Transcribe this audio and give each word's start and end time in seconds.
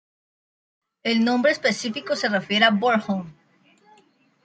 El 1.03 1.23
nombre 1.23 1.51
específico 1.51 2.15
se 2.15 2.27
refiere 2.27 2.65
a 2.65 2.71
Bornholm. 2.71 3.35